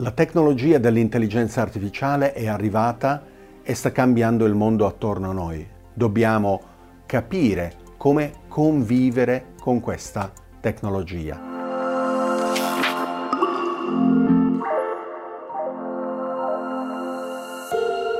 [0.00, 3.24] La tecnologia dell'intelligenza artificiale è arrivata
[3.62, 5.66] e sta cambiando il mondo attorno a noi.
[5.94, 6.60] Dobbiamo
[7.06, 10.30] capire come convivere con questa
[10.60, 11.40] tecnologia.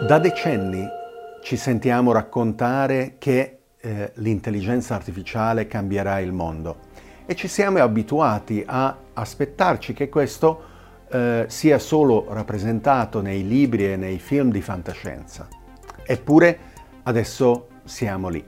[0.09, 0.83] Da decenni
[1.43, 6.77] ci sentiamo raccontare che eh, l'intelligenza artificiale cambierà il mondo
[7.27, 10.73] e ci siamo abituati a aspettarci che questo
[11.17, 15.49] eh, sia solo rappresentato nei libri e nei film di fantascienza.
[16.05, 16.59] Eppure
[17.05, 18.45] adesso siamo lì.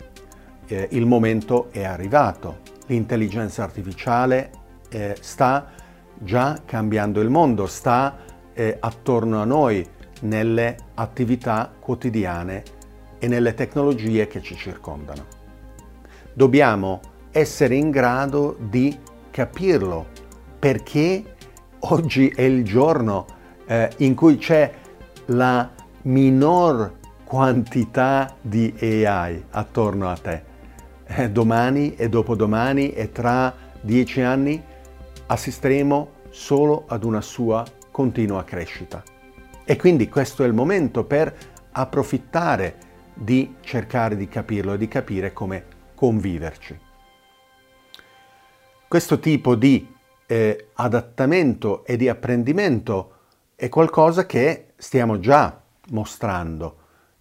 [0.67, 2.59] Eh, il momento è arrivato.
[2.87, 4.51] L'intelligenza artificiale
[4.91, 5.71] eh, sta
[6.15, 8.19] già cambiando il mondo, sta
[8.53, 9.87] eh, attorno a noi
[10.21, 12.63] nelle attività quotidiane
[13.19, 15.25] e nelle tecnologie che ci circondano.
[16.35, 17.01] Dobbiamo
[17.31, 18.97] essere in grado di
[19.31, 20.07] capirlo
[20.59, 21.37] perché
[21.81, 23.27] oggi è il giorno
[23.67, 24.73] eh, in cui c'è
[25.27, 25.71] la
[26.03, 30.43] minor quantità di AI attorno a te.
[31.07, 34.63] Eh, domani e dopodomani e tra dieci anni
[35.27, 39.03] assisteremo solo ad una sua continua crescita.
[39.65, 41.35] E quindi questo è il momento per
[41.73, 42.77] approfittare
[43.13, 46.79] di cercare di capirlo e di capire come conviverci.
[48.87, 49.97] Questo tipo di
[50.31, 53.13] eh, adattamento e di apprendimento
[53.57, 56.77] è qualcosa che stiamo già mostrando.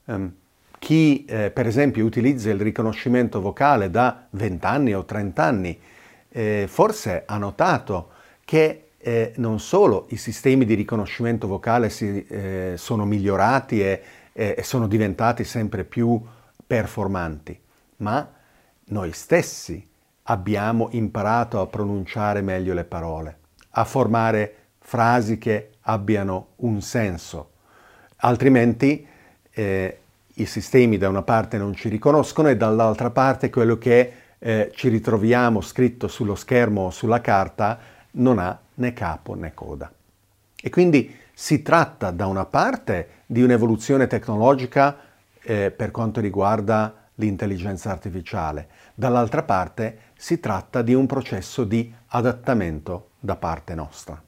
[0.06, 0.34] Um,
[0.78, 5.80] chi eh, per esempio utilizza il riconoscimento vocale da 20 anni o 30 anni
[6.30, 8.10] eh, forse ha notato
[8.46, 14.02] che eh, non solo i sistemi di riconoscimento vocale si, eh, sono migliorati e,
[14.34, 16.22] e sono diventati sempre più
[16.68, 17.58] performanti,
[17.98, 18.30] ma
[18.86, 19.84] noi stessi
[20.30, 23.38] abbiamo imparato a pronunciare meglio le parole,
[23.72, 27.52] a formare frasi che abbiano un senso.
[28.18, 29.06] Altrimenti
[29.52, 29.98] eh,
[30.36, 34.90] i sistemi da una parte non ci riconoscono e dall'altra parte quello che eh, ci
[34.90, 37.80] ritroviamo scritto sullo schermo o sulla carta
[38.12, 39.92] non ha né capo né coda.
[40.60, 44.98] E quindi si tratta da una parte di un'evoluzione tecnologica
[45.42, 53.10] eh, per quanto riguarda l'intelligenza artificiale, dall'altra parte si tratta di un processo di adattamento
[53.20, 54.22] da parte nostra.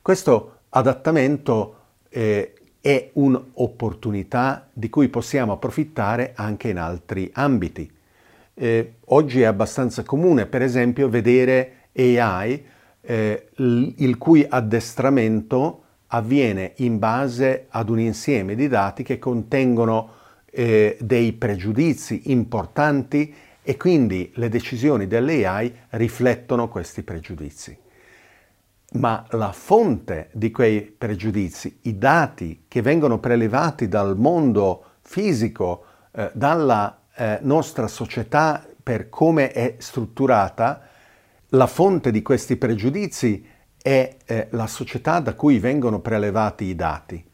[0.00, 1.76] Questo adattamento
[2.08, 7.90] eh, è un'opportunità di cui possiamo approfittare anche in altri ambiti.
[8.54, 12.64] Eh, oggi è abbastanza comune, per esempio, vedere AI
[13.00, 20.16] eh, il cui addestramento avviene in base ad un insieme di dati che contengono
[20.58, 23.32] eh, dei pregiudizi importanti
[23.62, 27.78] e quindi le decisioni dell'AI riflettono questi pregiudizi.
[28.94, 36.32] Ma la fonte di quei pregiudizi, i dati che vengono prelevati dal mondo fisico, eh,
[36.34, 40.88] dalla eh, nostra società per come è strutturata,
[41.50, 43.46] la fonte di questi pregiudizi
[43.80, 47.24] è eh, la società da cui vengono prelevati i dati.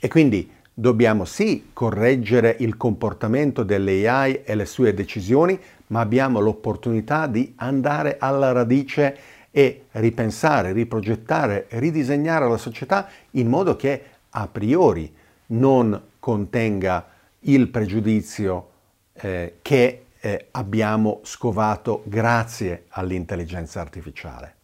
[0.00, 7.26] E quindi Dobbiamo sì correggere il comportamento dell'AI e le sue decisioni, ma abbiamo l'opportunità
[7.26, 9.16] di andare alla radice
[9.50, 15.14] e ripensare, riprogettare, ridisegnare la società in modo che a priori
[15.48, 17.06] non contenga
[17.40, 18.70] il pregiudizio
[19.12, 24.54] eh, che eh, abbiamo scovato grazie all'intelligenza artificiale.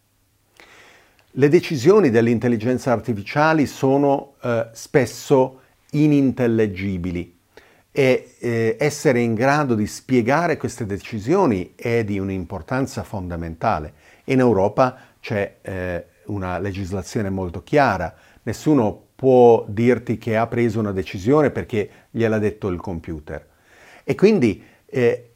[1.33, 5.59] Le decisioni dell'intelligenza artificiale sono eh, spesso
[5.91, 7.37] inintellegibili
[7.91, 13.93] e eh, essere in grado di spiegare queste decisioni è di un'importanza fondamentale.
[14.25, 18.13] In Europa c'è eh, una legislazione molto chiara,
[18.43, 23.45] nessuno può dirti che ha preso una decisione perché gliel'ha detto il computer.
[24.03, 25.31] E quindi eh,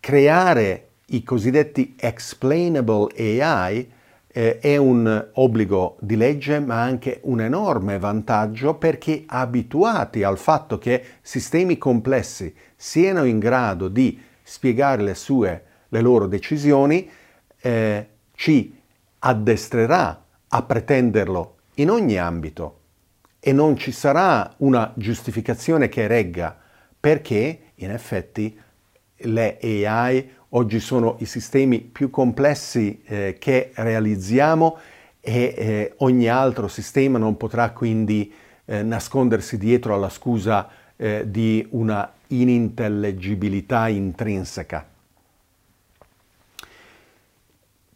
[0.00, 3.88] creare i cosiddetti explainable AI
[4.32, 10.78] eh, è un obbligo di legge ma anche un enorme vantaggio perché abituati al fatto
[10.78, 17.08] che sistemi complessi siano in grado di spiegare le, sue, le loro decisioni,
[17.60, 18.76] eh, ci
[19.18, 22.78] addestrerà a pretenderlo in ogni ambito.
[23.38, 26.56] E non ci sarà una giustificazione che regga
[26.98, 28.58] perché in effetti
[29.22, 34.78] le AI Oggi sono i sistemi più complessi eh, che realizziamo
[35.20, 38.32] e eh, ogni altro sistema non potrà quindi
[38.64, 44.84] eh, nascondersi dietro alla scusa eh, di una inintellegibilità intrinseca.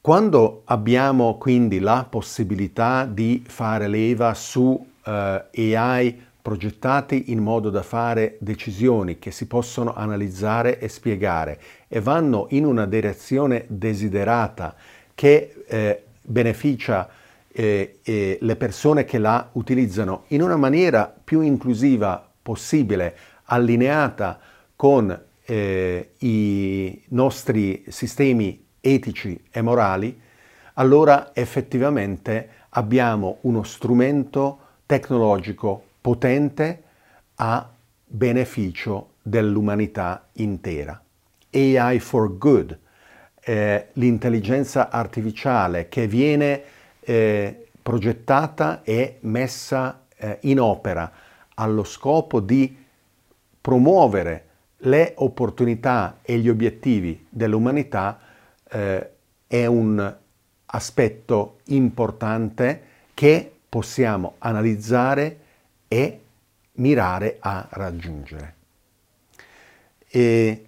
[0.00, 7.82] Quando abbiamo quindi la possibilità di fare leva su eh, AI progettati in modo da
[7.82, 11.58] fare decisioni che si possono analizzare e spiegare
[11.88, 14.74] e vanno in una direzione desiderata
[15.14, 17.08] che eh, beneficia
[17.50, 24.38] eh, eh, le persone che la utilizzano in una maniera più inclusiva possibile, allineata
[24.76, 30.20] con eh, i nostri sistemi etici e morali,
[30.74, 36.82] allora effettivamente abbiamo uno strumento tecnologico potente
[37.36, 37.66] a
[38.04, 41.02] beneficio dell'umanità intera.
[41.50, 42.78] AI for Good,
[43.40, 46.62] eh, l'intelligenza artificiale che viene
[47.00, 51.10] eh, progettata e messa eh, in opera
[51.54, 52.84] allo scopo di
[53.58, 54.44] promuovere
[54.80, 58.20] le opportunità e gli obiettivi dell'umanità
[58.68, 59.10] eh,
[59.46, 60.16] è un
[60.66, 62.82] aspetto importante
[63.14, 65.38] che possiamo analizzare
[65.94, 66.20] e
[66.72, 68.54] mirare a raggiungere.
[70.08, 70.66] E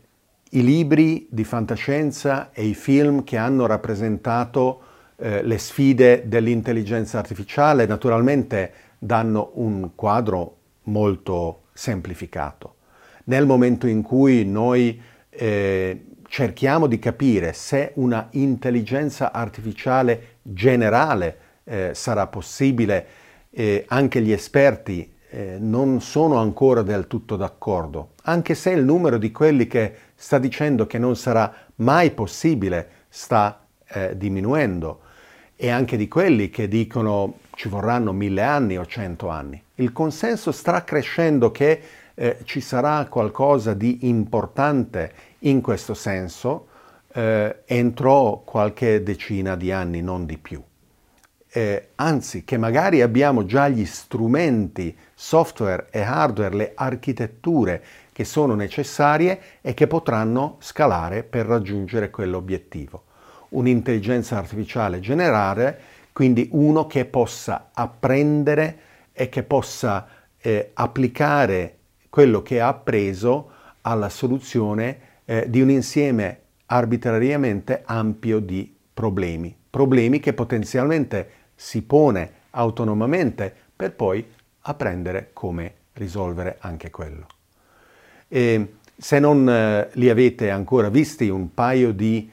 [0.50, 4.82] I libri di fantascienza e i film che hanno rappresentato
[5.17, 12.76] eh, le sfide dell'intelligenza artificiale naturalmente danno un quadro molto semplificato.
[13.25, 21.90] Nel momento in cui noi eh, cerchiamo di capire se una intelligenza artificiale generale eh,
[21.94, 23.06] sarà possibile,
[23.50, 29.19] eh, anche gli esperti eh, non sono ancora del tutto d'accordo, anche se il numero
[29.19, 35.00] di quelli che sta dicendo che non sarà mai possibile sta eh, diminuendo
[35.56, 39.61] e anche di quelli che dicono ci vorranno mille anni o cento anni.
[39.76, 41.81] Il consenso sta crescendo che
[42.14, 46.69] eh, ci sarà qualcosa di importante in questo senso
[47.12, 50.62] eh, entro qualche decina di anni, non di più.
[51.56, 57.82] Eh, anzi, che magari abbiamo già gli strumenti, software e hardware, le architetture
[58.12, 63.05] che sono necessarie e che potranno scalare per raggiungere quell'obiettivo.
[63.49, 65.81] Un'intelligenza artificiale generale,
[66.12, 68.79] quindi uno che possa apprendere
[69.14, 70.06] e che possa
[70.37, 71.76] eh, applicare
[72.11, 73.50] quello che ha appreso
[73.81, 82.32] alla soluzione eh, di un insieme arbitrariamente ampio di problemi, problemi che potenzialmente si pone
[82.50, 84.25] autonomamente per poi
[84.61, 87.26] apprendere come risolvere anche quello.
[88.29, 92.31] E se non eh, li avete ancora visti, un paio di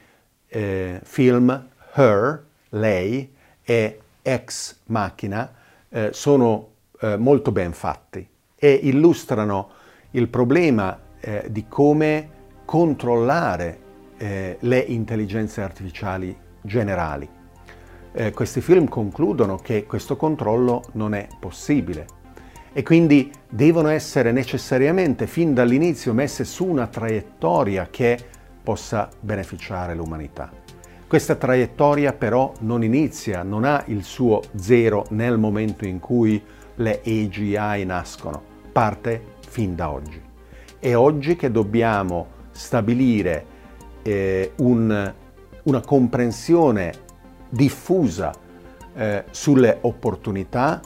[0.47, 3.33] eh, film, Her, lei
[3.63, 5.53] e Ex Machina,
[5.89, 6.69] eh, sono
[6.99, 9.71] eh, molto ben fatti e illustrano
[10.11, 12.29] il problema eh, di come
[12.65, 13.79] controllare
[14.17, 17.41] eh, le intelligenze artificiali generali.
[18.15, 22.05] Eh, questi film concludono che questo controllo non è possibile
[22.71, 28.17] e quindi devono essere necessariamente fin dall'inizio messe su una traiettoria che
[28.61, 30.51] possa beneficiare l'umanità.
[31.07, 36.41] Questa traiettoria però non inizia, non ha il suo zero nel momento in cui
[36.75, 40.21] le AGI nascono, parte fin da oggi.
[40.79, 43.45] È oggi che dobbiamo stabilire
[44.03, 45.13] eh, un,
[45.63, 46.93] una comprensione
[47.53, 48.33] diffusa
[48.95, 50.81] eh, sulle opportunità,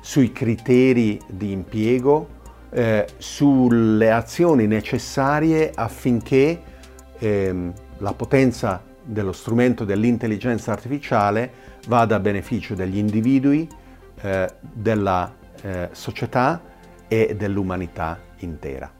[0.00, 2.36] sui criteri di impiego,
[2.70, 6.60] eh, sulle azioni necessarie affinché
[7.18, 11.50] ehm, la potenza dello strumento dell'intelligenza artificiale
[11.86, 13.66] vada a beneficio degli individui,
[14.20, 16.60] eh, della eh, società
[17.06, 18.97] e dell'umanità intera.